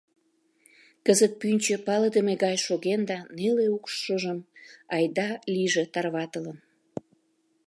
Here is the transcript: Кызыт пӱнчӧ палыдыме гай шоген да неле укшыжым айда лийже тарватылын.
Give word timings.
Кызыт 1.05 1.33
пӱнчӧ 1.41 1.75
палыдыме 1.85 2.33
гай 2.43 2.55
шоген 2.65 3.01
да 3.09 3.17
неле 3.37 3.65
укшыжым 3.75 4.39
айда 4.95 5.29
лийже 5.53 5.83
тарватылын. 5.93 6.57